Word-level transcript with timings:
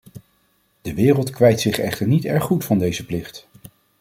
De 0.81 0.93
wereld 0.93 1.29
kwijt 1.29 1.59
zich 1.59 1.79
echter 1.79 2.07
niet 2.07 2.25
erg 2.25 2.43
goed 2.43 2.65
van 2.65 2.79
deze 2.79 3.05
plicht. 3.05 3.47